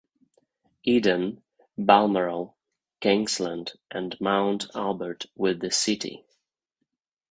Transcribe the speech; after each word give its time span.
Eden, 0.83 1.43
Balmoral, 1.77 2.57
Kingsland, 3.01 3.73
and 3.91 4.19
Mount 4.19 4.65
Albert 4.73 5.27
with 5.35 5.59
the 5.59 5.69
city. 5.69 6.25